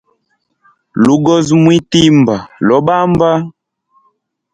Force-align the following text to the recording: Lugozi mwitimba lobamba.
Lugozi 1.05 1.53
mwitimba 1.63 2.35
lobamba. 2.67 3.31